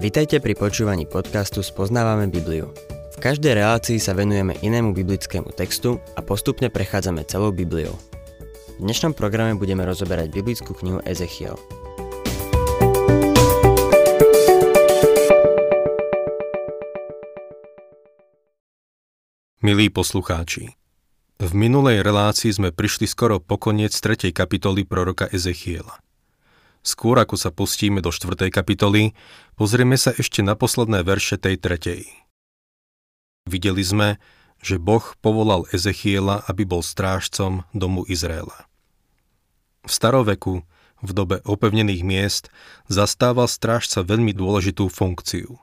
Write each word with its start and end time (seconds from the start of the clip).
Vitajte 0.00 0.40
pri 0.40 0.56
počúvaní 0.56 1.04
podcastu 1.04 1.60
Spoznávame 1.60 2.24
Bibliu. 2.32 2.72
V 3.12 3.16
každej 3.20 3.52
relácii 3.52 4.00
sa 4.00 4.16
venujeme 4.16 4.56
inému 4.64 4.96
biblickému 4.96 5.52
textu 5.52 6.00
a 6.16 6.24
postupne 6.24 6.72
prechádzame 6.72 7.20
celou 7.28 7.52
Bibliou. 7.52 7.92
V 7.92 8.80
dnešnom 8.80 9.12
programe 9.12 9.60
budeme 9.60 9.84
rozoberať 9.84 10.32
biblickú 10.32 10.72
knihu 10.80 11.04
Ezechiel. 11.04 11.52
Milí 19.60 19.92
poslucháči, 19.92 20.80
v 21.36 21.50
minulej 21.52 22.00
relácii 22.00 22.56
sme 22.56 22.72
prišli 22.72 23.04
skoro 23.04 23.36
po 23.36 23.60
koniec 23.60 23.92
3. 23.92 24.32
kapitoly 24.32 24.88
proroka 24.88 25.28
Ezechiela– 25.28 26.00
Skôr 26.80 27.20
ako 27.20 27.36
sa 27.36 27.52
pustíme 27.52 28.00
do 28.00 28.08
4. 28.08 28.48
kapitoly, 28.48 29.12
pozrieme 29.52 30.00
sa 30.00 30.16
ešte 30.16 30.40
na 30.40 30.56
posledné 30.56 31.04
verše 31.04 31.36
tej 31.36 31.60
tretej. 31.60 32.08
Videli 33.44 33.84
sme, 33.84 34.16
že 34.64 34.80
Boh 34.80 35.04
povolal 35.20 35.68
Ezechiela, 35.72 36.40
aby 36.48 36.64
bol 36.64 36.80
strážcom 36.80 37.68
domu 37.76 38.04
Izraela. 38.08 38.68
V 39.84 39.90
staroveku, 39.92 40.64
v 41.00 41.10
dobe 41.16 41.40
opevnených 41.44 42.04
miest, 42.04 42.44
zastával 42.88 43.48
strážca 43.48 44.04
veľmi 44.04 44.36
dôležitú 44.36 44.88
funkciu. 44.92 45.56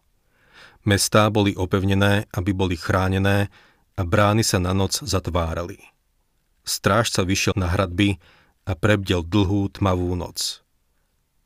Mestá 0.86 1.30
boli 1.30 1.54
opevnené, 1.54 2.26
aby 2.34 2.54
boli 2.54 2.78
chránené 2.78 3.50
a 3.98 4.02
brány 4.06 4.46
sa 4.46 4.58
na 4.62 4.74
noc 4.74 5.02
zatvárali. 5.02 5.82
Strážca 6.62 7.26
vyšiel 7.26 7.58
na 7.58 7.70
hradby 7.70 8.18
a 8.66 8.78
prebdel 8.78 9.26
dlhú 9.26 9.70
tmavú 9.74 10.14
noc. 10.14 10.67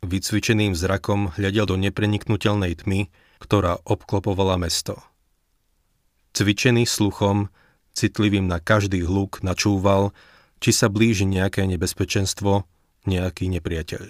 Vycvičeným 0.02 0.74
zrakom 0.74 1.30
hľadel 1.38 1.70
do 1.70 1.78
nepreniknutelnej 1.78 2.74
tmy, 2.74 3.14
ktorá 3.38 3.78
obklopovala 3.86 4.58
mesto. 4.58 4.98
Cvičený 6.34 6.90
sluchom, 6.90 7.54
citlivým 7.94 8.50
na 8.50 8.58
každý 8.58 9.06
hluk, 9.06 9.46
načúval, 9.46 10.10
či 10.58 10.74
sa 10.74 10.90
blíži 10.90 11.30
nejaké 11.30 11.70
nebezpečenstvo, 11.70 12.66
nejaký 13.06 13.46
nepriateľ. 13.54 14.04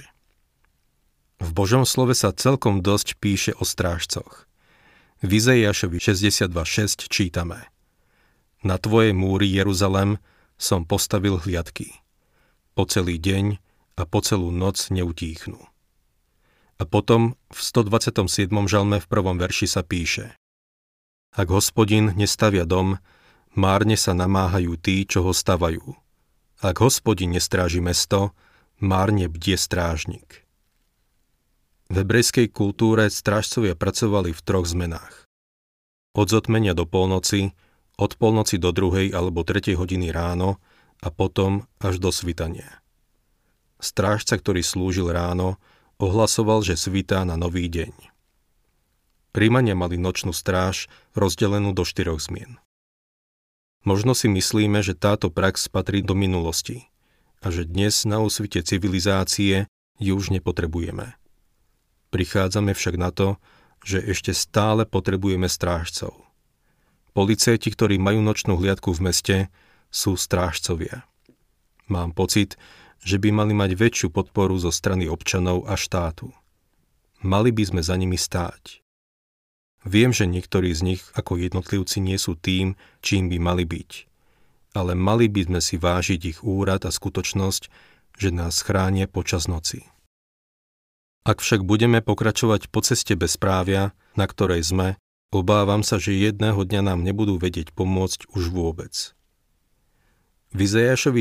V 1.42 1.50
Božom 1.58 1.84
slove 1.84 2.14
sa 2.14 2.32
celkom 2.32 2.86
dosť 2.86 3.18
píše 3.18 3.52
o 3.58 3.66
strážcoch. 3.66 4.46
V 5.26 5.30
Izaiašovi 5.42 5.98
62.6 5.98 7.10
čítame 7.10 7.68
Na 8.62 8.78
tvoje 8.78 9.12
múry, 9.12 9.50
Jeruzalem, 9.50 10.22
som 10.62 10.86
postavil 10.86 11.42
hliadky. 11.42 12.00
Po 12.78 12.86
celý 12.86 13.18
deň 13.18 13.58
a 13.98 14.06
po 14.06 14.22
celú 14.22 14.54
noc 14.54 14.94
neutíchnu. 14.94 15.71
A 16.82 16.84
potom 16.90 17.38
v 17.54 17.60
127. 17.62 18.50
žalme 18.66 18.98
v 18.98 19.06
prvom 19.06 19.38
verši 19.38 19.70
sa 19.70 19.86
píše 19.86 20.34
Ak 21.30 21.54
hospodin 21.54 22.18
nestavia 22.18 22.66
dom, 22.66 22.98
márne 23.54 23.94
sa 23.94 24.18
namáhajú 24.18 24.82
tí, 24.82 25.06
čo 25.06 25.22
ho 25.22 25.30
stavajú. 25.30 25.94
Ak 26.58 26.82
hospodin 26.82 27.38
nestráži 27.38 27.86
mesto, 27.86 28.34
márne 28.82 29.30
bdie 29.30 29.62
strážnik. 29.62 30.42
V 31.94 32.02
hebrejskej 32.02 32.50
kultúre 32.50 33.14
strážcovia 33.14 33.78
pracovali 33.78 34.34
v 34.34 34.42
troch 34.42 34.66
zmenách. 34.66 35.30
Od 36.18 36.34
zotmenia 36.34 36.74
do 36.74 36.90
polnoci, 36.90 37.54
od 37.94 38.18
polnoci 38.18 38.58
do 38.58 38.74
druhej 38.74 39.14
alebo 39.14 39.46
tretej 39.46 39.78
hodiny 39.78 40.10
ráno 40.10 40.58
a 40.98 41.14
potom 41.14 41.70
až 41.78 42.02
do 42.02 42.10
svitania. 42.10 42.82
Strážca, 43.78 44.34
ktorý 44.34 44.66
slúžil 44.66 45.14
ráno, 45.14 45.62
ohlasoval, 46.02 46.66
že 46.66 46.74
svítá 46.74 47.22
na 47.22 47.38
nový 47.38 47.70
deň. 47.70 47.94
Príjmania 49.32 49.78
mali 49.78 49.96
nočnú 49.96 50.34
stráž 50.34 50.90
rozdelenú 51.14 51.72
do 51.72 51.86
štyroch 51.86 52.20
zmien. 52.20 52.58
Možno 53.86 54.18
si 54.18 54.28
myslíme, 54.28 54.82
že 54.82 54.98
táto 54.98 55.30
prax 55.30 55.70
patrí 55.70 56.02
do 56.02 56.18
minulosti 56.18 56.90
a 57.42 57.54
že 57.54 57.66
dnes 57.66 58.04
na 58.04 58.22
úsvite 58.22 58.62
civilizácie 58.62 59.70
ju 60.02 60.14
už 60.18 60.34
nepotrebujeme. 60.34 61.16
Prichádzame 62.12 62.76
však 62.76 62.96
na 63.00 63.10
to, 63.14 63.40
že 63.82 64.04
ešte 64.04 64.36
stále 64.36 64.86
potrebujeme 64.86 65.50
strážcov. 65.50 66.14
Policajti, 67.18 67.74
ktorí 67.74 67.98
majú 67.98 68.22
nočnú 68.22 68.60
hliadku 68.60 68.94
v 68.94 69.10
meste, 69.10 69.38
sú 69.90 70.14
strážcovia. 70.20 71.08
Mám 71.90 72.14
pocit, 72.14 72.56
že 73.02 73.18
by 73.18 73.34
mali 73.34 73.54
mať 73.58 73.74
väčšiu 73.74 74.08
podporu 74.14 74.58
zo 74.62 74.70
strany 74.70 75.10
občanov 75.10 75.66
a 75.66 75.74
štátu. 75.74 76.30
Mali 77.22 77.50
by 77.54 77.64
sme 77.66 77.82
za 77.82 77.98
nimi 77.98 78.18
stáť. 78.18 78.82
Viem, 79.82 80.14
že 80.14 80.30
niektorí 80.30 80.70
z 80.78 80.82
nich 80.94 81.02
ako 81.18 81.42
jednotlivci 81.42 81.98
nie 82.02 82.18
sú 82.22 82.38
tým, 82.38 82.78
čím 83.02 83.34
by 83.34 83.38
mali 83.42 83.66
byť, 83.66 83.92
ale 84.78 84.94
mali 84.94 85.26
by 85.26 85.50
sme 85.50 85.60
si 85.62 85.82
vážiť 85.82 86.22
ich 86.38 86.40
úrad 86.46 86.86
a 86.86 86.94
skutočnosť, 86.94 87.64
že 88.22 88.30
nás 88.30 88.62
chránia 88.62 89.10
počas 89.10 89.50
noci. 89.50 89.82
Ak 91.26 91.42
však 91.42 91.66
budeme 91.66 92.02
pokračovať 92.02 92.70
po 92.70 92.82
ceste 92.82 93.14
bezprávia, 93.14 93.94
na 94.18 94.26
ktorej 94.26 94.66
sme, 94.66 94.98
obávam 95.34 95.82
sa, 95.82 95.98
že 96.02 96.18
jedného 96.18 96.62
dňa 96.62 96.82
nám 96.94 97.02
nebudú 97.02 97.38
vedieť 97.38 97.74
pomôcť 97.74 98.30
už 98.34 98.54
vôbec. 98.54 99.14
V 100.52 100.68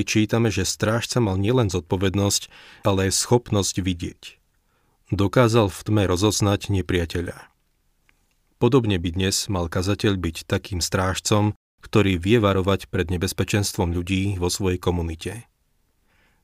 čítame, 0.03 0.51
že 0.51 0.67
strážca 0.67 1.23
mal 1.23 1.39
nielen 1.39 1.71
zodpovednosť, 1.71 2.51
ale 2.83 3.07
aj 3.07 3.13
schopnosť 3.15 3.79
vidieť. 3.79 4.23
Dokázal 5.15 5.71
v 5.71 5.81
tme 5.87 6.03
rozoznať 6.11 6.71
nepriateľa. 6.75 7.39
Podobne 8.59 8.99
by 8.99 9.15
dnes 9.15 9.47
mal 9.47 9.71
kazateľ 9.71 10.19
byť 10.19 10.51
takým 10.51 10.83
strážcom, 10.83 11.55
ktorý 11.81 12.19
vie 12.19 12.43
varovať 12.43 12.91
pred 12.93 13.09
nebezpečenstvom 13.09 13.95
ľudí 13.95 14.37
vo 14.37 14.51
svojej 14.51 14.77
komunite. 14.83 15.47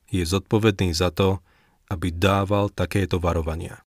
Je 0.07 0.23
zodpovedný 0.23 0.95
za 0.95 1.11
to, 1.11 1.43
aby 1.91 2.11
dával 2.11 2.71
takéto 2.71 3.19
varovania. 3.19 3.83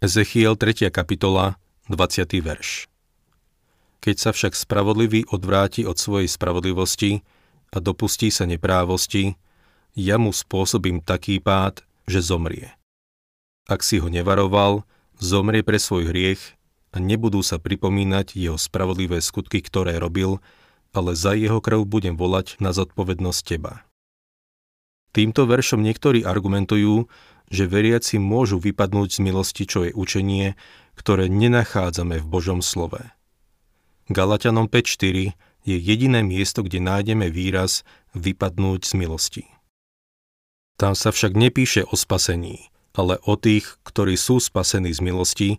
Ezechiel 0.00 0.56
3. 0.56 0.88
kapitola, 0.92 1.56
20. 1.88 2.40
verš 2.44 2.88
Keď 4.00 4.16
sa 4.16 4.30
však 4.32 4.52
spravodlivý 4.56 5.28
odvráti 5.28 5.84
od 5.84 5.96
svojej 6.00 6.28
spravodlivosti, 6.28 7.24
a 7.70 7.78
dopustí 7.78 8.30
sa 8.34 8.46
neprávosti, 8.46 9.38
ja 9.94 10.18
mu 10.18 10.30
spôsobím 10.30 11.02
taký 11.02 11.42
pád, 11.42 11.82
že 12.06 12.22
zomrie. 12.22 12.74
Ak 13.70 13.86
si 13.86 14.02
ho 14.02 14.10
nevaroval, 14.10 14.82
zomrie 15.18 15.62
pre 15.62 15.78
svoj 15.78 16.10
hriech 16.10 16.42
a 16.90 16.98
nebudú 16.98 17.42
sa 17.42 17.62
pripomínať 17.62 18.34
jeho 18.34 18.58
spravodlivé 18.58 19.22
skutky, 19.22 19.62
ktoré 19.62 19.98
robil, 20.02 20.42
ale 20.90 21.14
za 21.14 21.38
jeho 21.38 21.62
krv 21.62 21.86
budem 21.86 22.18
volať 22.18 22.58
na 22.58 22.74
zodpovednosť 22.74 23.40
teba. 23.46 23.86
Týmto 25.10 25.46
veršom 25.46 25.82
niektorí 25.82 26.22
argumentujú, 26.22 27.10
že 27.50 27.66
veriaci 27.66 28.22
môžu 28.22 28.62
vypadnúť 28.62 29.18
z 29.18 29.20
milosti, 29.26 29.62
čo 29.66 29.86
je 29.86 29.90
učenie, 29.90 30.54
ktoré 30.94 31.26
nenachádzame 31.26 32.22
v 32.22 32.26
Božom 32.26 32.62
slove. 32.62 33.10
Galatianom 34.06 34.70
5.4 34.70 35.34
je 35.64 35.76
jediné 35.76 36.24
miesto, 36.24 36.64
kde 36.64 36.80
nájdeme 36.80 37.28
výraz 37.28 37.84
vypadnúť 38.16 38.80
z 38.86 38.92
milosti. 38.96 39.44
Tam 40.80 40.96
sa 40.96 41.12
však 41.12 41.36
nepíše 41.36 41.84
o 41.84 41.94
spasení, 41.94 42.72
ale 42.96 43.20
o 43.28 43.36
tých, 43.36 43.76
ktorí 43.84 44.16
sú 44.16 44.40
spasení 44.40 44.90
z 44.96 45.00
milosti, 45.04 45.50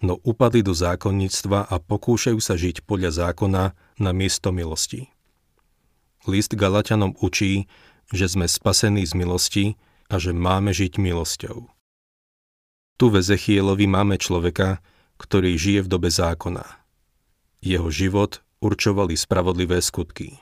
no 0.00 0.16
upadli 0.22 0.62
do 0.62 0.72
zákonníctva 0.72 1.68
a 1.68 1.76
pokúšajú 1.82 2.38
sa 2.38 2.54
žiť 2.54 2.86
podľa 2.86 3.26
zákona 3.26 3.64
na 3.98 4.10
miesto 4.14 4.54
milosti. 4.54 5.10
List 6.24 6.54
Galatianom 6.54 7.16
učí, 7.20 7.66
že 8.12 8.26
sme 8.30 8.46
spasení 8.46 9.04
z 9.04 9.12
milosti 9.16 9.64
a 10.10 10.18
že 10.18 10.34
máme 10.34 10.74
žiť 10.74 10.98
milosťou. 10.98 11.70
Tu 13.00 13.04
v 13.08 13.14
Ezechielovi 13.16 13.88
máme 13.88 14.20
človeka, 14.20 14.84
ktorý 15.16 15.56
žije 15.56 15.88
v 15.88 15.88
dobe 15.88 16.10
zákona. 16.12 16.64
Jeho 17.64 17.88
život 17.88 18.44
určovali 18.60 19.16
spravodlivé 19.16 19.80
skutky. 19.80 20.38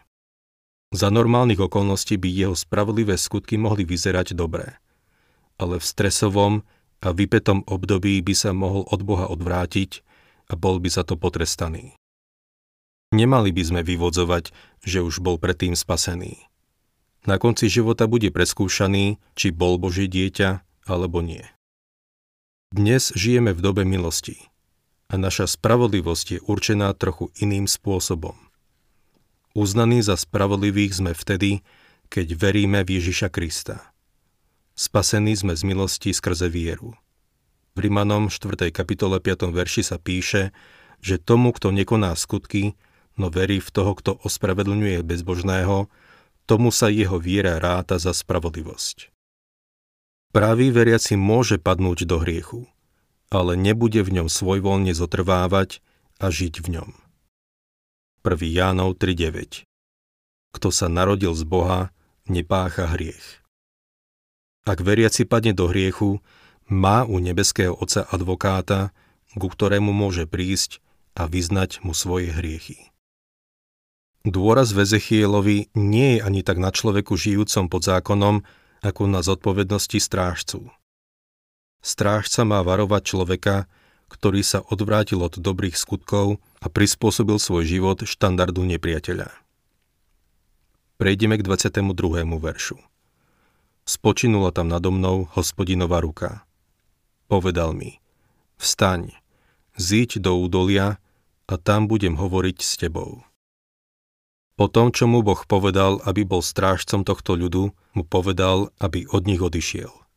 Za 0.91 1.09
normálnych 1.13 1.63
okolností 1.63 2.19
by 2.19 2.29
jeho 2.29 2.57
spravodlivé 2.59 3.15
skutky 3.15 3.55
mohli 3.61 3.87
vyzerať 3.87 4.35
dobre. 4.35 4.77
Ale 5.59 5.79
v 5.79 5.85
stresovom 5.85 6.55
a 6.99 7.09
vypetom 7.15 7.63
období 7.67 8.19
by 8.25 8.35
sa 8.35 8.51
mohol 8.51 8.87
od 8.91 9.01
Boha 9.07 9.31
odvrátiť 9.31 10.03
a 10.51 10.59
bol 10.59 10.83
by 10.83 10.89
za 10.91 11.07
to 11.07 11.15
potrestaný. 11.15 11.95
Nemali 13.15 13.55
by 13.55 13.63
sme 13.65 13.81
vyvodzovať, 13.85 14.53
že 14.85 15.01
už 15.01 15.25
bol 15.25 15.41
predtým 15.41 15.73
spasený. 15.73 16.41
Na 17.29 17.37
konci 17.37 17.69
života 17.69 18.09
bude 18.09 18.33
preskúšaný, 18.33 19.21
či 19.37 19.53
bol 19.53 19.77
Božie 19.77 20.09
dieťa 20.09 20.65
alebo 20.89 21.21
nie. 21.21 21.45
Dnes 22.73 23.13
žijeme 23.17 23.53
v 23.53 23.61
dobe 23.65 23.85
milosti 23.85 24.49
a 25.09 25.15
naša 25.17 25.49
spravodlivosť 25.49 26.27
je 26.37 26.41
určená 26.45 26.93
trochu 26.93 27.33
iným 27.41 27.65
spôsobom. 27.65 28.37
Uznaní 29.57 30.05
za 30.05 30.21
spravodlivých 30.21 31.01
sme 31.01 31.13
vtedy, 31.17 31.65
keď 32.13 32.37
veríme 32.37 32.85
v 32.85 33.01
Ježiša 33.01 33.33
Krista. 33.33 33.89
Spasení 34.77 35.35
sme 35.35 35.57
z 35.57 35.65
milosti 35.65 36.13
skrze 36.13 36.47
vieru. 36.53 36.95
V 37.75 37.89
Rimanom 37.89 38.31
4. 38.31 38.71
kapitole 38.71 39.19
5. 39.19 39.51
verši 39.51 39.83
sa 39.83 39.97
píše, 39.99 40.53
že 41.01 41.17
tomu, 41.19 41.51
kto 41.57 41.73
nekoná 41.73 42.15
skutky, 42.15 42.77
no 43.19 43.33
verí 43.33 43.59
v 43.59 43.71
toho, 43.73 43.97
kto 43.99 44.21
ospravedlňuje 44.23 45.03
bezbožného, 45.03 45.91
tomu 46.47 46.69
sa 46.71 46.93
jeho 46.93 47.17
viera 47.19 47.59
ráta 47.59 47.99
za 47.99 48.15
spravodlivosť. 48.15 49.11
Pravý 50.31 50.69
veriaci 50.71 51.17
môže 51.17 51.57
padnúť 51.57 52.05
do 52.05 52.21
hriechu, 52.21 52.69
ale 53.29 53.57
nebude 53.57 54.01
v 54.01 54.21
ňom 54.21 54.29
svojvoľne 54.29 54.93
zotrvávať 54.97 55.85
a 56.19 56.33
žiť 56.33 56.65
v 56.65 56.81
ňom. 56.81 56.91
1. 58.25 58.35
Jánov 58.45 58.99
3.9 59.01 59.65
Kto 60.57 60.69
sa 60.73 60.87
narodil 60.91 61.33
z 61.37 61.45
Boha, 61.45 61.95
nepácha 62.29 62.89
hriech. 62.91 63.41
Ak 64.69 64.85
veriaci 64.85 65.25
padne 65.25 65.57
do 65.57 65.69
hriechu, 65.71 66.21
má 66.69 67.09
u 67.09 67.17
nebeského 67.17 67.73
Otca 67.73 68.05
advokáta, 68.05 68.93
ku 69.37 69.49
ktorému 69.49 69.93
môže 69.93 70.29
prísť 70.29 70.85
a 71.17 71.25
vyznať 71.25 71.81
mu 71.81 71.97
svoje 71.97 72.29
hriechy. 72.33 72.93
Dôraz 74.29 74.77
Vezechielovi 74.77 75.73
nie 75.73 76.19
je 76.19 76.21
ani 76.21 76.45
tak 76.45 76.61
na 76.61 76.69
človeku 76.69 77.17
žijúcom 77.17 77.73
pod 77.73 77.83
zákonom, 77.89 78.45
ako 78.85 79.03
na 79.09 79.25
zodpovednosti 79.25 79.99
strážcu. 79.99 80.69
Strážca 81.79 82.43
má 82.43 82.61
varovať 82.67 83.03
človeka, 83.15 83.71
ktorý 84.09 84.41
sa 84.43 84.65
odvrátil 84.65 85.21
od 85.21 85.37
dobrých 85.37 85.77
skutkov 85.77 86.41
a 86.59 86.67
prispôsobil 86.67 87.37
svoj 87.37 87.69
život 87.69 88.03
štandardu 88.03 88.65
nepriateľa. 88.65 89.31
Prejdeme 90.99 91.39
k 91.39 91.47
22. 91.47 92.27
veršu. 92.43 92.81
Spočinula 93.87 94.51
tam 94.51 94.67
nado 94.69 94.91
mnou 94.91 95.31
hospodinová 95.33 96.03
ruka. 96.03 96.43
Povedal 97.31 97.77
mi, 97.77 98.03
vstaň, 98.59 99.15
zíď 99.79 100.19
do 100.25 100.37
údolia 100.41 100.99
a 101.47 101.55
tam 101.57 101.87
budem 101.87 102.19
hovoriť 102.19 102.59
s 102.59 102.77
tebou. 102.77 103.23
Po 104.59 104.67
tom, 104.67 104.91
čo 104.91 105.07
mu 105.07 105.23
Boh 105.23 105.39
povedal, 105.47 106.03
aby 106.03 106.27
bol 106.27 106.43
strážcom 106.43 107.07
tohto 107.07 107.39
ľudu, 107.39 107.71
mu 107.71 108.03
povedal, 108.03 108.75
aby 108.83 109.07
od 109.07 109.31
nich 109.31 109.39
odišiel. 109.39 110.08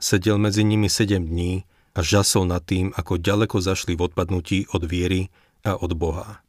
Sedel 0.00 0.40
medzi 0.40 0.64
nimi 0.64 0.88
sedem 0.88 1.22
dní 1.28 1.68
a 1.92 2.00
žasol 2.00 2.48
nad 2.48 2.64
tým, 2.64 2.90
ako 2.96 3.20
ďaleko 3.20 3.60
zašli 3.60 3.94
v 3.94 4.08
odpadnutí 4.08 4.66
od 4.72 4.88
viery 4.88 5.28
a 5.60 5.76
od 5.76 5.92
Boha. 5.92 6.40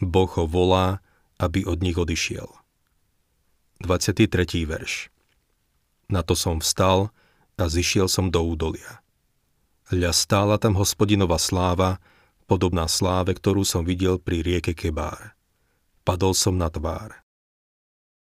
Boh 0.00 0.30
ho 0.40 0.48
volá, 0.48 1.04
aby 1.36 1.68
od 1.68 1.84
nich 1.84 2.00
odišiel. 2.00 2.48
23. 3.84 4.64
verš 4.64 5.14
na 6.08 6.20
to 6.20 6.36
som 6.36 6.60
vstal 6.60 7.10
a 7.56 7.64
zišiel 7.66 8.10
som 8.10 8.28
do 8.28 8.38
údolia. 8.44 9.00
Ľa 9.92 10.12
stála 10.12 10.56
tam 10.56 10.76
hospodinová 10.76 11.36
sláva, 11.40 12.00
podobná 12.48 12.88
sláve, 12.88 13.36
ktorú 13.36 13.64
som 13.64 13.84
videl 13.84 14.20
pri 14.20 14.40
rieke 14.44 14.72
Kebár. 14.72 15.36
Padol 16.04 16.36
som 16.36 16.56
na 16.56 16.68
tvár. 16.68 17.23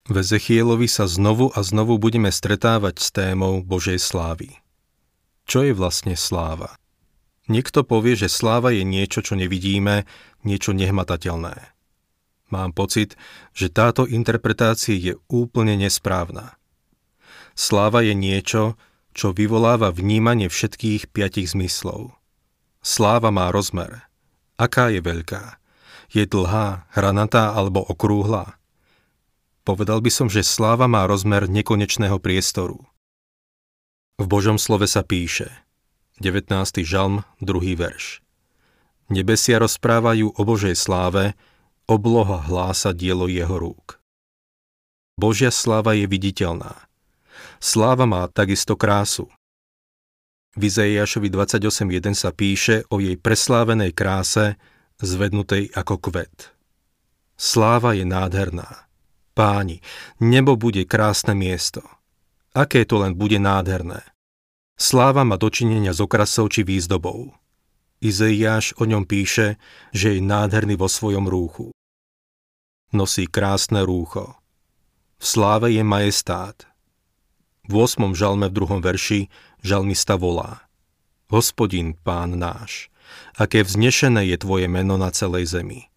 V 0.07 0.23
Ezechielovi 0.23 0.87
sa 0.87 1.11
znovu 1.11 1.51
a 1.51 1.67
znovu 1.67 1.99
budeme 1.99 2.31
stretávať 2.31 3.03
s 3.03 3.11
témou 3.11 3.59
Božej 3.67 3.99
slávy. 3.99 4.55
Čo 5.51 5.67
je 5.67 5.75
vlastne 5.75 6.15
sláva? 6.15 6.79
Niekto 7.51 7.83
povie, 7.83 8.15
že 8.15 8.31
sláva 8.31 8.71
je 8.71 8.87
niečo, 8.87 9.19
čo 9.19 9.35
nevidíme, 9.35 10.07
niečo 10.47 10.71
nehmatateľné. 10.79 11.75
Mám 12.55 12.79
pocit, 12.79 13.19
že 13.51 13.67
táto 13.67 14.07
interpretácia 14.07 14.95
je 14.95 15.19
úplne 15.27 15.75
nesprávna. 15.75 16.55
Sláva 17.59 18.07
je 18.07 18.15
niečo, 18.15 18.79
čo 19.11 19.35
vyvoláva 19.35 19.91
vnímanie 19.91 20.47
všetkých 20.47 21.11
piatich 21.11 21.51
zmyslov. 21.51 22.15
Sláva 22.79 23.35
má 23.35 23.51
rozmer. 23.51 24.07
Aká 24.55 24.87
je 24.95 25.03
veľká? 25.03 25.59
Je 26.15 26.23
dlhá, 26.31 26.87
hranatá 26.95 27.51
alebo 27.59 27.83
okrúhla? 27.83 28.55
Povedal 29.67 29.99
by 29.99 30.11
som, 30.15 30.31
že 30.31 30.47
sláva 30.47 30.87
má 30.87 31.11
rozmer 31.11 31.51
nekonečného 31.51 32.23
priestoru. 32.23 32.87
V 34.15 34.25
Božom 34.31 34.63
slove 34.63 34.87
sa 34.87 35.03
píše 35.03 35.51
19. 36.23 36.55
žalm, 36.87 37.27
2. 37.43 37.75
verš. 37.75 38.23
Nebesia 39.11 39.59
rozprávajú 39.59 40.39
o 40.39 40.43
Božej 40.47 40.79
sláve, 40.79 41.35
obloha 41.91 42.47
hlása 42.47 42.95
dielo 42.95 43.27
jeho 43.27 43.59
rúk. 43.59 43.99
Božia 45.19 45.51
sláva 45.51 45.99
je 45.99 46.07
viditeľná. 46.07 46.87
Sláva 47.59 48.07
má 48.07 48.23
takisto 48.31 48.79
krásu. 48.79 49.27
V 50.55 50.71
Izaiášovi 50.71 51.27
28.1 51.27 52.15
sa 52.15 52.31
píše 52.31 52.87
o 52.87 53.03
jej 53.03 53.19
preslávenej 53.19 53.91
kráse, 53.99 54.55
zvednutej 55.03 55.75
ako 55.75 55.99
kvet. 55.99 56.55
Sláva 57.35 57.99
je 57.99 58.07
nádherná. 58.07 58.86
Páni, 59.37 59.85
nebo 60.17 60.57
bude 60.57 60.89
krásne 60.89 61.37
miesto. 61.37 61.85
Aké 62.57 62.89
to 62.89 63.05
len 63.05 63.13
bude 63.13 63.37
nádherné. 63.37 64.01
Sláva 64.81 65.29
má 65.29 65.37
dočinenia 65.37 65.93
s 65.93 66.01
okrasou 66.01 66.49
či 66.49 66.65
výzdobou. 66.65 67.37
Izaiáš 68.01 68.73
o 68.81 68.89
ňom 68.89 69.05
píše, 69.05 69.61
že 69.93 70.17
je 70.17 70.25
nádherný 70.25 70.81
vo 70.81 70.89
svojom 70.89 71.29
rúchu. 71.29 71.69
Nosí 72.97 73.29
krásne 73.29 73.85
rúcho. 73.85 74.33
V 75.21 75.25
sláve 75.25 75.69
je 75.73 75.85
majestát, 75.85 76.57
v 77.67 77.83
8. 77.83 78.15
žalme 78.15 78.47
v 78.47 78.57
druhom 78.63 78.79
verši 78.79 79.27
žalmista 79.59 80.15
volá 80.15 80.71
Hospodin, 81.27 81.99
pán 81.99 82.39
náš, 82.39 82.87
aké 83.35 83.67
vznešené 83.67 84.23
je 84.31 84.39
tvoje 84.39 84.71
meno 84.71 84.95
na 84.95 85.11
celej 85.11 85.51
zemi. 85.51 85.91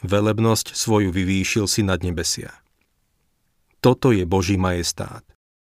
Velebnosť 0.00 0.72
svoju 0.72 1.12
vyvýšil 1.12 1.68
si 1.68 1.84
nad 1.84 2.00
nebesia. 2.00 2.56
Toto 3.80 4.12
je 4.12 4.28
Boží 4.28 4.60
majestát. 4.60 5.24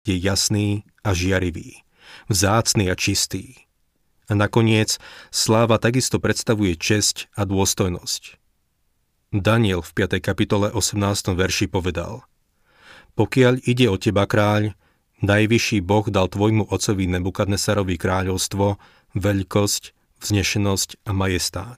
Je 0.05 0.17
jasný 0.17 0.89
a 1.05 1.13
žiarivý, 1.13 1.85
vzácný 2.29 2.89
a 2.89 2.97
čistý. 2.97 3.69
A 4.25 4.33
nakoniec 4.33 4.97
sláva 5.29 5.77
takisto 5.77 6.17
predstavuje 6.17 6.73
česť 6.73 7.29
a 7.37 7.45
dôstojnosť. 7.45 8.41
Daniel 9.31 9.85
v 9.85 9.91
5. 9.93 10.17
kapitole 10.17 10.73
18. 10.73 10.97
verši 11.37 11.69
povedal 11.69 12.25
Pokiaľ 13.13 13.61
ide 13.69 13.85
o 13.87 13.95
teba, 14.01 14.25
kráľ, 14.25 14.73
Najvyšší 15.21 15.85
Boh 15.85 16.09
dal 16.09 16.25
tvojmu 16.33 16.73
ocovi 16.73 17.05
Nebukadnesarovi 17.05 17.93
kráľovstvo, 17.93 18.81
veľkosť, 19.13 19.93
vznešenosť 20.17 21.05
a 21.05 21.13
majestát. 21.13 21.77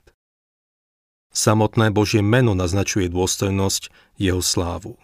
Samotné 1.28 1.92
Božie 1.92 2.24
meno 2.24 2.56
naznačuje 2.56 3.12
dôstojnosť 3.12 3.92
jeho 4.16 4.40
slávu. 4.40 4.96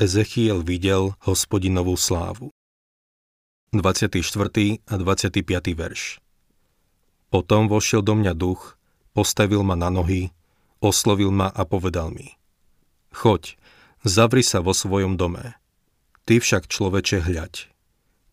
Ezechiel 0.00 0.64
videl 0.64 1.12
hospodinovú 1.28 1.92
slávu. 1.92 2.48
24. 3.76 4.16
a 4.88 4.94
25. 4.96 5.44
verš 5.76 6.24
Potom 7.28 7.68
vošiel 7.68 8.00
do 8.00 8.16
mňa 8.16 8.32
duch, 8.32 8.80
postavil 9.12 9.60
ma 9.60 9.76
na 9.76 9.92
nohy, 9.92 10.32
oslovil 10.80 11.28
ma 11.28 11.52
a 11.52 11.68
povedal 11.68 12.08
mi 12.08 12.32
Choď, 13.12 13.60
zavri 14.00 14.40
sa 14.40 14.64
vo 14.64 14.72
svojom 14.72 15.20
dome. 15.20 15.60
Ty 16.24 16.40
však 16.40 16.72
človeče 16.72 17.20
hľaď. 17.20 17.68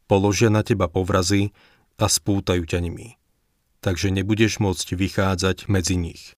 Položia 0.08 0.48
na 0.48 0.64
teba 0.64 0.88
povrazy 0.88 1.52
a 2.00 2.08
spútajú 2.08 2.64
ťa 2.64 2.80
nimi. 2.80 3.20
Takže 3.84 4.08
nebudeš 4.16 4.64
môcť 4.64 4.96
vychádzať 4.96 5.68
medzi 5.68 6.00
nich. 6.00 6.32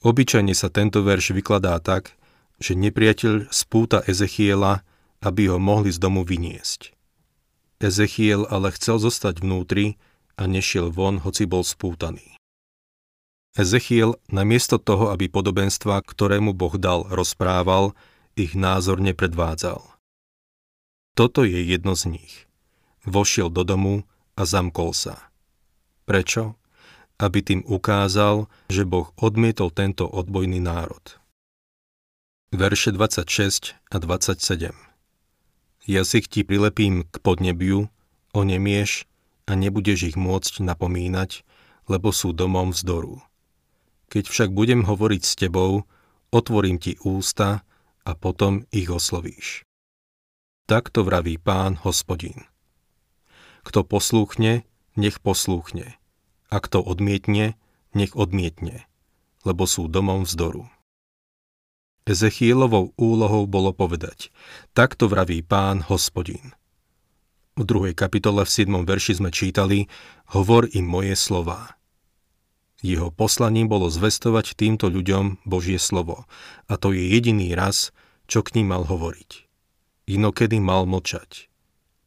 Obyčajne 0.00 0.56
sa 0.56 0.72
tento 0.72 1.04
verš 1.04 1.36
vykladá 1.36 1.76
tak, 1.84 2.16
že 2.58 2.74
nepriateľ 2.74 3.50
spúta 3.54 4.02
Ezechiela, 4.06 4.82
aby 5.22 5.50
ho 5.50 5.58
mohli 5.58 5.90
z 5.90 5.98
domu 5.98 6.22
vyniesť. 6.22 6.94
Ezechiel 7.78 8.46
ale 8.50 8.74
chcel 8.74 8.98
zostať 8.98 9.42
vnútri 9.42 9.98
a 10.34 10.50
nešiel 10.50 10.90
von, 10.90 11.22
hoci 11.22 11.46
bol 11.46 11.62
spútaný. 11.62 12.38
Ezechiel 13.58 14.18
namiesto 14.30 14.78
toho, 14.78 15.10
aby 15.10 15.26
podobenstva, 15.26 16.02
ktorému 16.02 16.54
Boh 16.54 16.74
dal, 16.78 17.06
rozprával, 17.10 17.94
ich 18.38 18.54
názorne 18.54 19.14
predvádzal. 19.18 19.82
Toto 21.18 21.42
je 21.42 21.58
jedno 21.58 21.98
z 21.98 22.14
nich. 22.14 22.46
Vošiel 23.02 23.50
do 23.50 23.66
domu 23.66 24.06
a 24.38 24.46
zamkol 24.46 24.94
sa. 24.94 25.34
Prečo? 26.06 26.54
Aby 27.18 27.42
tým 27.42 27.60
ukázal, 27.66 28.46
že 28.70 28.86
Boh 28.86 29.10
odmietol 29.18 29.74
tento 29.74 30.06
odbojný 30.06 30.62
národ. 30.62 31.18
Verše 32.48 32.96
26 32.96 33.76
a 33.92 33.96
27 34.00 34.72
Jazyk 35.84 36.24
ti 36.32 36.40
prilepím 36.48 37.04
k 37.04 37.20
podnebiu, 37.20 37.92
onemieš 38.32 39.04
a 39.44 39.52
nebudeš 39.52 40.08
ich 40.08 40.16
môcť 40.16 40.64
napomínať, 40.64 41.44
lebo 41.92 42.08
sú 42.08 42.32
domom 42.32 42.72
vzdoru. 42.72 43.20
Keď 44.08 44.32
však 44.32 44.56
budem 44.56 44.88
hovoriť 44.88 45.22
s 45.28 45.36
tebou, 45.36 45.84
otvorím 46.32 46.80
ti 46.80 46.96
ústa 47.04 47.68
a 48.08 48.16
potom 48.16 48.64
ich 48.72 48.88
oslovíš. 48.88 49.68
Takto 50.64 51.04
vraví 51.04 51.36
pán 51.36 51.76
hospodín. 51.84 52.48
Kto 53.60 53.84
poslúchne, 53.84 54.64
nech 54.96 55.20
poslúchne. 55.20 56.00
Ak 56.48 56.72
to 56.72 56.80
odmietne, 56.80 57.60
nech 57.92 58.16
odmietne, 58.16 58.88
lebo 59.44 59.68
sú 59.68 59.84
domom 59.84 60.24
vzdoru. 60.24 60.64
Ezechielovou 62.08 62.96
úlohou 62.96 63.44
bolo 63.44 63.76
povedať, 63.76 64.32
takto 64.72 65.12
vraví 65.12 65.44
pán 65.44 65.84
hospodín. 65.84 66.56
V 67.60 67.68
druhej 67.68 67.92
kapitole 67.92 68.48
v 68.48 68.50
7. 68.64 68.80
verši 68.88 69.20
sme 69.20 69.28
čítali, 69.28 69.92
hovor 70.32 70.72
im 70.72 70.88
moje 70.88 71.12
slová. 71.20 71.76
Jeho 72.80 73.12
poslaním 73.12 73.68
bolo 73.68 73.92
zvestovať 73.92 74.56
týmto 74.56 74.88
ľuďom 74.88 75.44
Božie 75.44 75.76
slovo 75.76 76.24
a 76.64 76.80
to 76.80 76.96
je 76.96 77.12
jediný 77.12 77.52
raz, 77.52 77.92
čo 78.24 78.40
k 78.40 78.56
ním 78.56 78.72
mal 78.72 78.88
hovoriť. 78.88 79.44
Inokedy 80.08 80.64
mal 80.64 80.88
mlčať. 80.88 81.52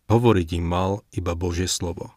Hovoriť 0.10 0.50
im 0.58 0.66
mal 0.66 1.06
iba 1.14 1.38
Božie 1.38 1.70
slovo. 1.70 2.10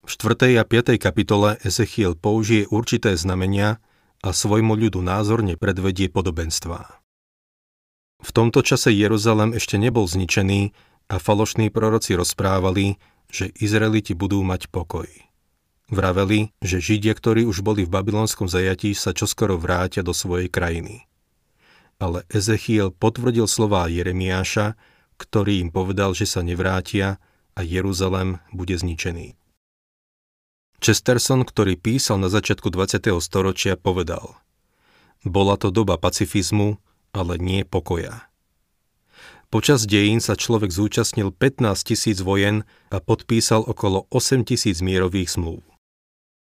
V 0.00 0.16
4. 0.16 0.56
a 0.56 0.64
5. 0.64 0.96
kapitole 0.96 1.60
Ezechiel 1.60 2.16
použije 2.16 2.72
určité 2.72 3.12
znamenia, 3.20 3.83
a 4.24 4.32
svojmu 4.32 4.72
ľudu 4.72 5.04
názorne 5.04 5.60
predvedie 5.60 6.08
podobenstvá. 6.08 7.04
V 8.24 8.30
tomto 8.32 8.64
čase 8.64 8.88
Jeruzalem 8.88 9.52
ešte 9.52 9.76
nebol 9.76 10.08
zničený 10.08 10.72
a 11.12 11.20
falošní 11.20 11.68
proroci 11.68 12.16
rozprávali, 12.16 12.96
že 13.28 13.52
Izraeliti 13.60 14.16
budú 14.16 14.40
mať 14.40 14.72
pokoj. 14.72 15.04
Vraveli, 15.92 16.48
že 16.64 16.80
Židia, 16.80 17.12
ktorí 17.12 17.44
už 17.44 17.60
boli 17.60 17.84
v 17.84 17.92
babylonskom 17.92 18.48
zajatí, 18.48 18.96
sa 18.96 19.12
čoskoro 19.12 19.60
vrátia 19.60 20.00
do 20.00 20.16
svojej 20.16 20.48
krajiny. 20.48 21.04
Ale 22.00 22.24
Ezechiel 22.32 22.96
potvrdil 22.96 23.44
slová 23.44 23.92
Jeremiáša, 23.92 24.80
ktorý 25.20 25.60
im 25.60 25.68
povedal, 25.68 26.16
že 26.16 26.24
sa 26.24 26.40
nevrátia 26.40 27.20
a 27.52 27.60
Jeruzalem 27.60 28.40
bude 28.56 28.74
zničený. 28.74 29.36
Chesterson, 30.84 31.48
ktorý 31.48 31.80
písal 31.80 32.20
na 32.20 32.28
začiatku 32.28 32.68
20. 32.68 33.08
storočia, 33.24 33.72
povedal 33.72 34.36
Bola 35.24 35.56
to 35.56 35.72
doba 35.72 35.96
pacifizmu, 35.96 36.76
ale 37.16 37.40
nie 37.40 37.64
pokoja. 37.64 38.28
Počas 39.48 39.88
dejín 39.88 40.20
sa 40.20 40.36
človek 40.36 40.68
zúčastnil 40.68 41.32
15 41.32 41.88
tisíc 41.88 42.20
vojen 42.20 42.68
a 42.92 43.00
podpísal 43.00 43.64
okolo 43.64 44.04
8 44.12 44.44
tisíc 44.44 44.84
mierových 44.84 45.40
zmluv. 45.40 45.64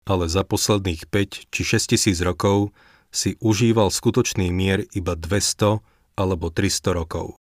Ale 0.06 0.29
za 0.29 0.46
posledných 0.46 1.10
5 1.10 1.50
či 1.50 1.62
6 1.65 1.98
tisíc 1.98 2.22
rokov 2.22 2.70
si 3.10 3.41
užíval 3.41 3.89
skutočný 3.89 4.53
mier 4.53 4.86
iba 4.94 5.17
200 5.17 5.82
alebo 6.13 6.53
300 6.53 6.94
rokov. 6.94 7.41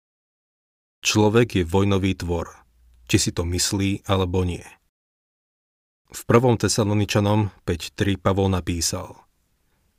Človek 1.03 1.59
je 1.59 1.63
vojnový 1.67 2.15
tvor, 2.15 2.63
či 3.11 3.19
si 3.19 3.35
to 3.35 3.43
myslí 3.43 4.07
alebo 4.07 4.47
nie. 4.47 4.76
V 6.07 6.21
prvom 6.23 6.55
Tesaloničanom 6.55 7.51
5.3 7.67 8.15
Pavol 8.15 8.47
napísal 8.47 9.27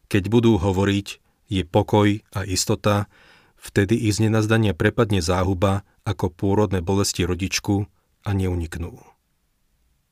Keď 0.09 0.33
budú 0.33 0.57
hovoriť, 0.57 1.21
je 1.53 1.63
pokoj 1.69 2.25
a 2.33 2.41
istota, 2.49 3.13
vtedy 3.61 4.09
ich 4.09 4.17
z 4.17 4.25
prepadne 4.73 5.21
záhuba 5.21 5.85
ako 6.09 6.33
pôrodné 6.33 6.81
bolesti 6.81 7.29
rodičku 7.29 7.85
a 8.25 8.31
neuniknú. 8.33 9.05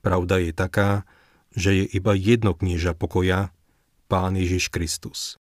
Pravda 0.05 0.37
je 0.45 0.53
taká, 0.53 1.09
že 1.57 1.73
je 1.73 1.85
iba 1.97 2.13
jedno 2.13 2.53
knieža 2.53 2.93
pokoja, 2.93 3.49
Pán 4.07 4.37
Ježiš 4.37 4.69
Kristus. 4.71 5.41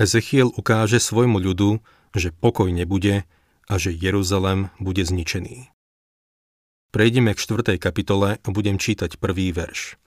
Ezechiel 0.00 0.50
ukáže 0.50 0.98
svojmu 0.98 1.38
ľudu, 1.38 1.78
že 2.16 2.32
pokoj 2.32 2.72
nebude 2.72 3.28
a 3.68 3.74
že 3.76 3.92
Jeruzalem 3.92 4.72
bude 4.80 5.04
zničený. 5.04 5.75
Prejdeme 6.96 7.36
k 7.36 7.44
4. 7.60 7.76
kapitole 7.76 8.40
a 8.40 8.48
budem 8.48 8.80
čítať 8.80 9.20
prvý 9.20 9.52
verš. 9.52 10.00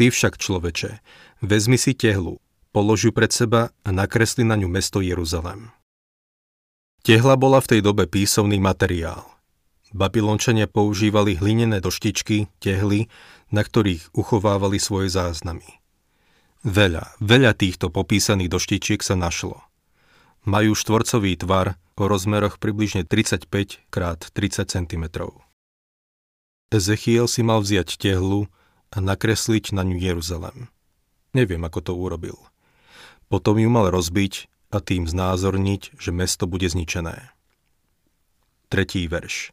Ty 0.00 0.08
však, 0.08 0.40
človeče, 0.40 0.96
vezmi 1.44 1.76
si 1.76 1.92
tehlu, 1.92 2.40
polož 2.72 3.04
ju 3.04 3.12
pred 3.12 3.28
seba 3.28 3.68
a 3.84 3.88
nakresli 3.92 4.40
na 4.40 4.56
ňu 4.56 4.64
mesto 4.72 5.04
Jeruzalem. 5.04 5.68
Tehla 7.04 7.36
bola 7.36 7.60
v 7.60 7.76
tej 7.76 7.80
dobe 7.84 8.08
písomný 8.08 8.56
materiál. 8.56 9.28
Babylončania 9.92 10.64
používali 10.72 11.36
hlinené 11.36 11.84
doštičky, 11.84 12.48
tehly, 12.64 13.12
na 13.52 13.60
ktorých 13.60 14.16
uchovávali 14.16 14.80
svoje 14.80 15.12
záznamy. 15.12 15.68
Veľa, 16.64 17.12
veľa 17.20 17.52
týchto 17.52 17.92
popísaných 17.92 18.48
doštičiek 18.48 19.04
sa 19.04 19.20
našlo. 19.20 19.60
Majú 20.48 20.72
štvorcový 20.72 21.36
tvar 21.36 21.76
o 22.00 22.08
rozmeroch 22.08 22.56
približne 22.56 23.04
35 23.04 23.52
x 23.92 24.32
30 24.32 24.64
cm. 24.64 25.04
Ezechiel 26.70 27.26
si 27.26 27.42
mal 27.42 27.66
vziať 27.66 27.98
tehlu 27.98 28.46
a 28.94 29.02
nakresliť 29.02 29.74
na 29.74 29.82
ňu 29.82 29.98
Jeruzalem. 29.98 30.70
Neviem, 31.34 31.62
ako 31.66 31.80
to 31.82 31.92
urobil. 31.98 32.38
Potom 33.26 33.58
ju 33.58 33.66
mal 33.66 33.90
rozbiť 33.90 34.46
a 34.70 34.78
tým 34.78 35.10
znázorniť, 35.10 35.98
že 35.98 36.10
mesto 36.14 36.46
bude 36.46 36.70
zničené. 36.70 37.34
Tretí 38.70 39.02
verš. 39.10 39.50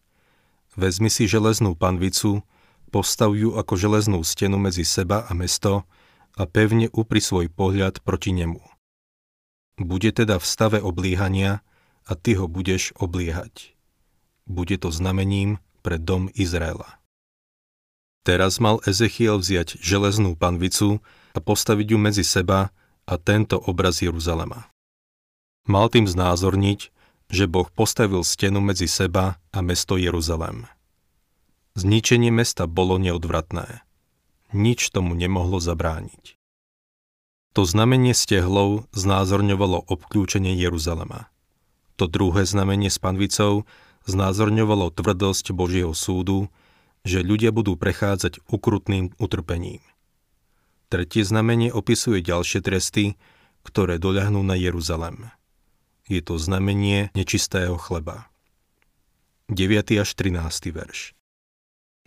Vezmi 0.77 1.09
si 1.09 1.25
železnú 1.25 1.73
panvicu, 1.73 2.45
postav 2.93 3.33
ju 3.33 3.57
ako 3.57 3.73
železnú 3.73 4.21
stenu 4.21 4.61
medzi 4.61 4.85
seba 4.85 5.25
a 5.25 5.33
mesto 5.33 5.89
a 6.37 6.45
pevne 6.45 6.85
upri 6.93 7.17
svoj 7.17 7.49
pohľad 7.49 8.05
proti 8.05 8.29
nemu. 8.29 8.61
Bude 9.81 10.13
teda 10.13 10.37
v 10.37 10.45
stave 10.45 10.79
oblíhania 10.81 11.65
a 12.05 12.13
ty 12.13 12.37
ho 12.37 12.45
budeš 12.45 12.93
obliehať. 12.97 13.73
Bude 14.45 14.77
to 14.77 14.93
znamením 14.93 15.57
pre 15.81 15.97
dom 15.97 16.29
Izraela. 16.37 17.01
Teraz 18.27 18.59
mal 18.59 18.83
Ezechiel 18.83 19.39
vziať 19.39 19.79
železnú 19.79 20.35
panvicu 20.35 20.99
a 21.31 21.39
postaviť 21.39 21.95
ju 21.95 21.97
medzi 21.97 22.27
seba 22.27 22.75
a 23.07 23.15
tento 23.15 23.55
obraz 23.55 24.03
Jeruzalema. 24.03 24.67
Mal 25.63 25.87
tým 25.87 26.11
znázorniť, 26.11 26.91
že 27.31 27.47
Boh 27.47 27.71
postavil 27.71 28.27
stenu 28.27 28.59
medzi 28.59 28.83
seba 28.91 29.39
a 29.55 29.63
mesto 29.63 29.95
Jeruzalem. 29.95 30.67
Zničenie 31.79 32.27
mesta 32.27 32.67
bolo 32.67 32.99
neodvratné. 32.99 33.87
Nič 34.51 34.91
tomu 34.91 35.15
nemohlo 35.15 35.63
zabrániť. 35.63 36.35
To 37.55 37.63
znamenie 37.63 38.11
stehlov 38.11 38.91
znázorňovalo 38.91 39.87
obklúčenie 39.87 40.51
Jeruzalema. 40.59 41.31
To 41.95 42.11
druhé 42.11 42.43
znamenie 42.43 42.91
s 42.91 42.99
panvicou 42.99 43.63
znázorňovalo 44.03 44.91
tvrdosť 44.91 45.55
Božieho 45.55 45.95
súdu, 45.95 46.51
že 47.07 47.23
ľudia 47.23 47.55
budú 47.55 47.79
prechádzať 47.79 48.43
ukrutným 48.51 49.15
utrpením. 49.15 49.79
Tretie 50.91 51.23
znamenie 51.23 51.71
opisuje 51.71 52.19
ďalšie 52.19 52.59
tresty, 52.59 53.15
ktoré 53.63 53.95
doľahnú 53.95 54.43
na 54.43 54.59
Jeruzalem. 54.59 55.31
Je 56.07 56.19
to 56.19 56.35
znamenie 56.39 57.11
nečistého 57.15 57.79
chleba. 57.79 58.27
9. 59.47 60.03
až 60.03 60.09
13. 60.11 60.75
verš 60.75 61.15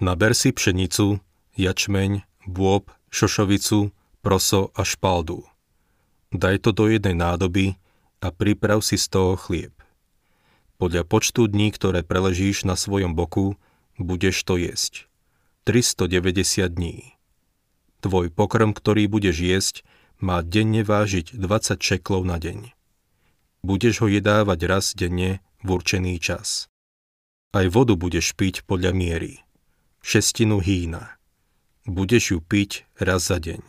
Naber 0.01 0.33
si 0.37 0.53
pšenicu, 0.53 1.21
jačmeň, 1.57 2.25
bôb, 2.49 2.89
šošovicu, 3.13 3.93
proso 4.21 4.73
a 4.77 4.85
špaldu. 4.85 5.45
Daj 6.33 6.65
to 6.65 6.71
do 6.73 6.89
jednej 6.89 7.17
nádoby 7.17 7.77
a 8.21 8.33
priprav 8.33 8.81
si 8.85 8.97
z 9.01 9.13
toho 9.13 9.37
chlieb. 9.37 9.73
Podľa 10.81 11.05
počtu 11.05 11.45
dní, 11.49 11.69
ktoré 11.73 12.01
preležíš 12.01 12.65
na 12.65 12.77
svojom 12.77 13.13
boku, 13.13 13.61
budeš 14.01 14.43
to 14.49 14.57
jesť. 14.57 15.07
390 15.69 16.73
dní. 16.73 17.21
Tvoj 18.01 18.33
pokrm, 18.33 18.73
ktorý 18.73 19.13
budeš 19.13 19.37
jesť, 19.45 19.75
má 20.25 20.41
denne 20.41 20.81
vážiť 20.81 21.37
20 21.37 21.77
šeklov 21.77 22.25
na 22.25 22.41
deň. 22.41 22.73
Budeš 23.61 24.01
ho 24.01 24.09
jedávať 24.09 24.61
raz 24.65 24.97
denne 24.97 25.45
v 25.61 25.69
určený 25.77 26.17
čas. 26.17 26.73
Aj 27.53 27.69
vodu 27.69 27.93
budeš 27.93 28.33
piť 28.33 28.65
podľa 28.65 28.97
miery. 28.97 29.45
Šestinu 30.01 30.65
hýna. 30.65 31.21
Budeš 31.85 32.37
ju 32.37 32.39
piť 32.41 32.89
raz 32.97 33.29
za 33.29 33.37
deň. 33.37 33.61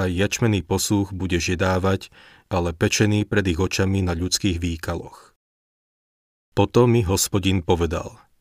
Aj 0.00 0.08
jačmený 0.08 0.64
posúch 0.64 1.12
budeš 1.12 1.52
jedávať, 1.52 2.08
ale 2.48 2.72
pečený 2.72 3.28
pred 3.28 3.44
ich 3.44 3.60
očami 3.60 4.00
na 4.00 4.16
ľudských 4.16 4.56
výkaloch. 4.56 5.36
Potom 6.56 6.96
mi 6.96 7.04
hospodin 7.04 7.60
povedal– 7.60 8.16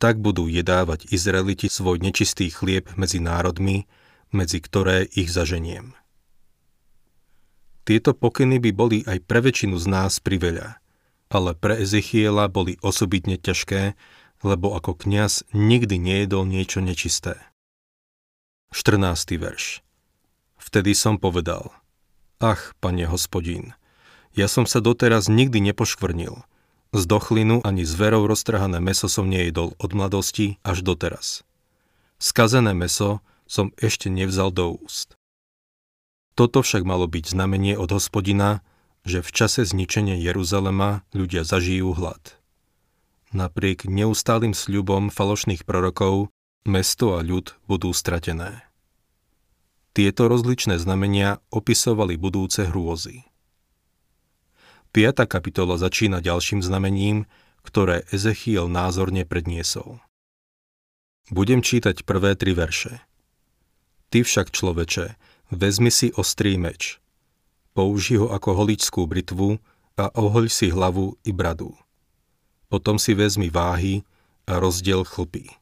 tak 0.00 0.16
budú 0.16 0.48
jedávať 0.48 1.12
Izraeliti 1.12 1.68
svoj 1.68 2.00
nečistý 2.00 2.48
chlieb 2.48 2.88
medzi 2.96 3.20
národmi, 3.20 3.84
medzi 4.32 4.64
ktoré 4.64 5.04
ich 5.04 5.28
zaženiem. 5.28 5.92
Tieto 7.84 8.16
pokyny 8.16 8.56
by 8.64 8.70
boli 8.72 8.98
aj 9.04 9.20
pre 9.28 9.44
väčšinu 9.44 9.76
z 9.76 9.86
nás 9.92 10.16
priveľa, 10.24 10.80
ale 11.28 11.52
pre 11.52 11.84
Ezechiela 11.84 12.48
boli 12.48 12.80
osobitne 12.80 13.36
ťažké, 13.36 13.92
lebo 14.40 14.72
ako 14.72 14.96
kňaz 14.96 15.52
nikdy 15.52 16.00
nejedol 16.00 16.48
niečo 16.48 16.80
nečisté. 16.80 17.36
14. 18.72 19.36
verš 19.36 19.84
Vtedy 20.56 20.96
som 20.96 21.20
povedal, 21.20 21.74
ach, 22.40 22.72
pane 22.80 23.04
hospodín, 23.04 23.76
ja 24.32 24.46
som 24.46 24.64
sa 24.64 24.78
doteraz 24.78 25.26
nikdy 25.26 25.58
nepoškvrnil, 25.60 26.46
z 26.90 27.02
dochlinu 27.06 27.62
ani 27.62 27.86
z 27.86 27.94
roztrhané 28.10 28.82
meso 28.82 29.06
som 29.06 29.30
nejedol 29.30 29.78
od 29.78 29.90
mladosti 29.94 30.58
až 30.66 30.82
doteraz. 30.82 31.46
Skazené 32.18 32.74
meso 32.74 33.22
som 33.46 33.70
ešte 33.78 34.10
nevzal 34.10 34.50
do 34.50 34.74
úst. 34.78 35.14
Toto 36.34 36.62
však 36.62 36.86
malo 36.86 37.10
byť 37.10 37.34
znamenie 37.34 37.74
od 37.78 37.90
hospodina, 37.94 38.62
že 39.04 39.24
v 39.24 39.30
čase 39.32 39.64
zničenia 39.64 40.18
Jeruzalema 40.20 41.02
ľudia 41.16 41.46
zažijú 41.46 41.96
hlad. 41.96 42.36
Napriek 43.30 43.86
neustálým 43.86 44.52
sľubom 44.52 45.08
falošných 45.08 45.62
prorokov, 45.62 46.34
mesto 46.66 47.14
a 47.16 47.22
ľud 47.22 47.54
budú 47.70 47.94
stratené. 47.94 48.66
Tieto 49.90 50.30
rozličné 50.30 50.78
znamenia 50.78 51.42
opisovali 51.50 52.14
budúce 52.14 52.66
hrôzy. 52.66 53.26
5. 54.90 55.22
kapitola 55.30 55.78
začína 55.78 56.18
ďalším 56.18 56.66
znamením, 56.66 57.30
ktoré 57.62 58.02
Ezechiel 58.10 58.66
názorne 58.66 59.22
predniesol. 59.22 60.02
Budem 61.30 61.62
čítať 61.62 62.02
prvé 62.02 62.34
tri 62.34 62.50
verše. 62.58 62.98
Ty 64.10 64.26
však, 64.26 64.50
človeče, 64.50 65.14
vezmi 65.54 65.94
si 65.94 66.10
ostrý 66.18 66.58
meč, 66.58 66.98
použi 67.70 68.18
ho 68.18 68.34
ako 68.34 68.66
holičskú 68.66 69.06
britvu 69.06 69.62
a 69.94 70.10
ohoľ 70.10 70.50
si 70.50 70.74
hlavu 70.74 71.14
i 71.22 71.30
bradu. 71.30 71.70
Potom 72.66 72.98
si 72.98 73.14
vezmi 73.14 73.46
váhy 73.46 74.02
a 74.50 74.58
rozdiel 74.58 75.06
chlpy. 75.06 75.54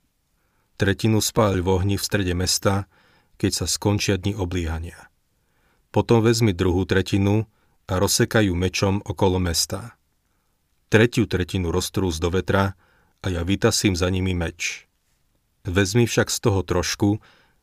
Tretinu 0.80 1.20
spáľ 1.20 1.61
v 1.61 1.68
ohni 1.68 1.97
v 2.00 2.06
strede 2.08 2.32
mesta, 2.32 2.88
keď 3.37 3.61
sa 3.61 3.66
skončia 3.68 4.16
dni 4.16 4.40
obliehania. 4.40 5.12
Potom 5.92 6.25
vezmi 6.25 6.56
druhú 6.56 6.88
tretinu 6.88 7.44
a 7.88 7.97
rozsekajú 7.97 8.52
mečom 8.52 9.00
okolo 9.02 9.40
mesta. 9.40 9.97
Tretiu 10.92 11.25
tretinu 11.25 11.73
roztrús 11.73 12.21
do 12.21 12.28
vetra 12.28 12.76
a 13.25 13.26
ja 13.33 13.42
vytasím 13.42 13.97
za 13.97 14.12
nimi 14.12 14.37
meč. 14.37 14.85
Vezmi 15.64 16.04
však 16.04 16.28
z 16.28 16.38
toho 16.38 16.61
trošku 16.64 17.21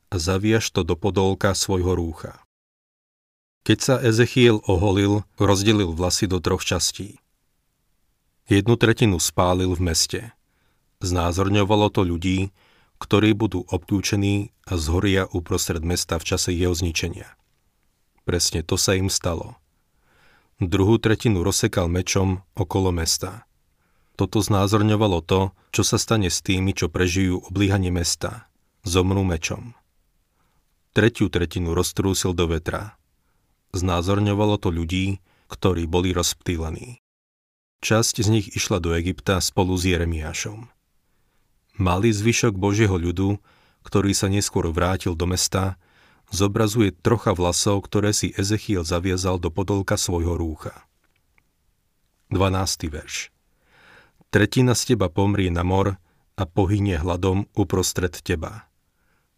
a 0.10 0.16
zaviaž 0.18 0.70
to 0.74 0.82
do 0.82 0.98
podolka 0.98 1.54
svojho 1.54 1.98
rúcha. 1.98 2.42
Keď 3.66 3.78
sa 3.82 3.96
Ezechiel 3.98 4.62
oholil, 4.70 5.26
rozdelil 5.42 5.90
vlasy 5.90 6.30
do 6.30 6.38
troch 6.38 6.62
častí. 6.62 7.18
Jednu 8.46 8.78
tretinu 8.78 9.18
spálil 9.18 9.74
v 9.74 9.82
meste. 9.82 10.22
Znázorňovalo 11.02 11.90
to 11.90 12.06
ľudí, 12.06 12.54
ktorí 13.02 13.34
budú 13.34 13.66
obklúčení 13.66 14.54
a 14.70 14.78
zhoria 14.78 15.26
uprostred 15.34 15.82
mesta 15.82 16.22
v 16.22 16.30
čase 16.30 16.54
jeho 16.54 16.78
zničenia. 16.78 17.26
Presne 18.22 18.62
to 18.62 18.78
sa 18.78 18.94
im 18.94 19.10
stalo. 19.10 19.58
Druhú 20.56 20.96
tretinu 21.04 21.44
rozsekal 21.44 21.92
mečom 21.92 22.40
okolo 22.56 22.88
mesta. 22.96 23.44
Toto 24.16 24.40
znázorňovalo 24.40 25.20
to, 25.20 25.52
čo 25.76 25.84
sa 25.84 26.00
stane 26.00 26.32
s 26.32 26.40
tými, 26.40 26.72
čo 26.72 26.88
prežijú 26.88 27.44
oblíhanie 27.44 27.92
mesta. 27.92 28.48
Zomrú 28.88 29.28
mečom. 29.28 29.76
Tretiu 30.96 31.28
tretinu 31.28 31.76
roztrúsil 31.76 32.32
do 32.32 32.48
vetra. 32.48 32.96
Znázorňovalo 33.76 34.56
to 34.56 34.72
ľudí, 34.72 35.20
ktorí 35.52 35.92
boli 35.92 36.16
rozptýlení. 36.16 37.04
Časť 37.84 38.24
z 38.24 38.28
nich 38.32 38.48
išla 38.56 38.80
do 38.80 38.96
Egypta 38.96 39.44
spolu 39.44 39.76
s 39.76 39.84
Jeremiášom. 39.84 40.72
Malý 41.76 42.16
zvyšok 42.16 42.56
Božieho 42.56 42.96
ľudu, 42.96 43.44
ktorý 43.84 44.16
sa 44.16 44.32
neskôr 44.32 44.72
vrátil 44.72 45.20
do 45.20 45.28
mesta, 45.28 45.76
zobrazuje 46.32 46.94
trocha 46.94 47.36
vlasov, 47.36 47.86
ktoré 47.86 48.14
si 48.14 48.34
Ezechiel 48.34 48.86
zaviazal 48.88 49.38
do 49.38 49.54
podolka 49.54 49.98
svojho 50.00 50.38
rúcha. 50.38 50.86
12. 52.34 52.90
verš 52.90 53.30
Tretina 54.34 54.74
z 54.74 54.94
teba 54.94 55.08
pomrie 55.08 55.54
na 55.54 55.64
mor 55.64 55.96
a 56.36 56.44
pohynie 56.44 57.00
hladom 57.00 57.48
uprostred 57.56 58.12
teba. 58.20 58.68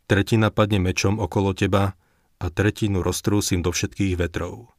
Tretina 0.07 0.49
padne 0.49 0.81
mečom 0.81 1.19
okolo 1.19 1.53
teba 1.53 1.93
a 2.39 2.45
tretinu 2.47 3.03
roztrúsim 3.03 3.61
do 3.61 3.69
všetkých 3.69 4.17
vetrov. 4.17 4.71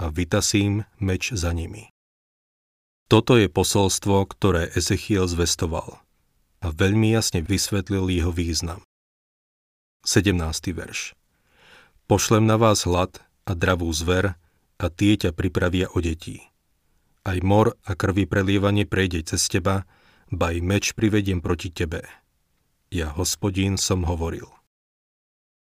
A 0.00 0.10
vytasím 0.10 0.88
meč 0.98 1.30
za 1.30 1.52
nimi. 1.52 1.92
Toto 3.06 3.36
je 3.36 3.46
posolstvo, 3.46 4.24
ktoré 4.26 4.72
Ezechiel 4.72 5.28
zvestoval 5.28 6.00
a 6.62 6.66
veľmi 6.72 7.12
jasne 7.12 7.44
vysvetlil 7.44 8.08
jeho 8.08 8.32
význam. 8.32 8.80
17. 10.02 10.40
verš 10.72 11.14
Pošlem 12.12 12.44
na 12.44 12.60
vás 12.60 12.84
hlad 12.84 13.24
a 13.48 13.56
dravú 13.56 13.88
zver 13.88 14.36
a 14.76 14.86
tie 14.92 15.16
ťa 15.16 15.32
pripravia 15.32 15.88
o 15.96 16.04
detí 16.04 16.52
aj 17.22 17.38
mor 17.42 17.78
a 17.86 17.94
krvi 17.94 18.26
prelievanie 18.26 18.86
prejde 18.86 19.22
cez 19.34 19.46
teba, 19.46 19.86
baj 20.30 20.58
meč 20.58 20.92
privediem 20.92 21.38
proti 21.38 21.70
tebe. 21.70 22.02
Ja, 22.92 23.14
hospodín, 23.14 23.78
som 23.78 24.04
hovoril. 24.04 24.50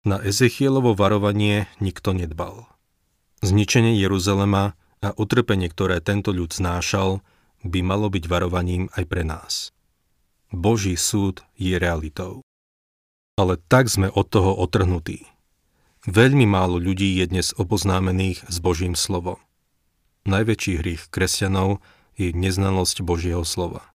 Na 0.04 0.20
Ezechielovo 0.20 0.98
varovanie 0.98 1.72
nikto 1.80 2.12
nedbal. 2.12 2.68
Zničenie 3.44 3.96
Jeruzalema 4.00 4.76
a 5.04 5.10
utrpenie, 5.16 5.68
ktoré 5.70 6.00
tento 6.00 6.34
ľud 6.34 6.52
znášal, 6.52 7.22
by 7.64 7.80
malo 7.84 8.12
byť 8.12 8.24
varovaním 8.28 8.92
aj 8.96 9.04
pre 9.08 9.24
nás. 9.24 9.54
Boží 10.52 10.96
súd 11.00 11.44
je 11.56 11.76
realitou. 11.80 12.44
Ale 13.40 13.58
tak 13.70 13.88
sme 13.88 14.12
od 14.12 14.28
toho 14.30 14.54
otrhnutí. 14.58 15.33
Veľmi 16.04 16.44
málo 16.44 16.80
ľudí 16.80 17.20
je 17.20 17.26
dnes 17.32 17.48
oboznámených 17.56 18.44
s 18.52 18.58
Božím 18.60 18.96
slovom 18.96 19.40
najväčší 20.26 20.80
hriech 20.80 21.04
kresťanov 21.12 21.84
je 22.16 22.32
neznalosť 22.32 23.04
Božieho 23.04 23.44
slova. 23.44 23.92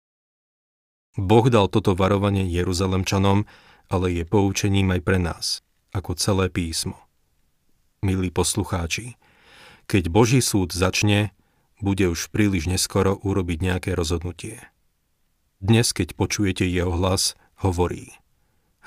Boh 1.19 1.47
dal 1.51 1.67
toto 1.67 1.99
varovanie 1.99 2.47
Jeruzalemčanom, 2.47 3.49
ale 3.89 4.07
je 4.13 4.25
poučením 4.29 4.93
aj 4.95 5.01
pre 5.03 5.19
nás, 5.19 5.47
ako 5.91 6.15
celé 6.15 6.47
písmo. 6.53 7.01
Milí 8.05 8.31
poslucháči, 8.31 9.19
keď 9.91 10.13
Boží 10.13 10.39
súd 10.45 10.71
začne, 10.71 11.35
bude 11.83 12.07
už 12.07 12.31
príliš 12.31 12.71
neskoro 12.71 13.19
urobiť 13.19 13.59
nejaké 13.59 13.91
rozhodnutie. 13.97 14.63
Dnes, 15.59 15.91
keď 15.91 16.15
počujete 16.15 16.63
jeho 16.63 16.95
hlas, 16.95 17.35
hovorí 17.59 18.15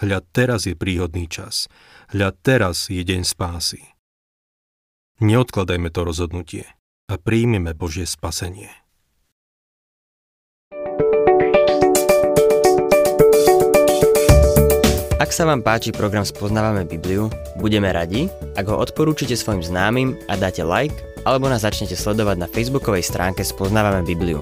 Hľa 0.02 0.26
teraz 0.34 0.66
je 0.66 0.74
príhodný 0.74 1.30
čas, 1.30 1.70
hľa 2.10 2.34
teraz 2.42 2.90
je 2.90 3.06
deň 3.06 3.22
spásy. 3.22 3.86
Neodkladajme 5.22 5.94
to 5.94 6.02
rozhodnutie 6.02 6.66
a 7.06 7.22
príjmeme 7.22 7.78
Božie 7.78 8.10
spasenie. 8.10 8.74
Ak 15.22 15.30
sa 15.30 15.46
vám 15.46 15.62
páči 15.62 15.94
program 15.94 16.26
Spoznávame 16.26 16.90
Bibliu, 16.90 17.30
budeme 17.62 17.94
radi, 17.94 18.26
ak 18.58 18.66
ho 18.74 18.82
odporúčite 18.82 19.38
svojim 19.38 19.62
známym 19.62 20.18
a 20.26 20.34
dáte 20.34 20.66
like, 20.66 20.98
alebo 21.30 21.46
nás 21.46 21.62
začnete 21.62 21.94
sledovať 21.94 22.42
na 22.42 22.50
facebookovej 22.50 23.06
stránke 23.06 23.46
Spoznávame 23.46 24.02
Bibliu. 24.02 24.42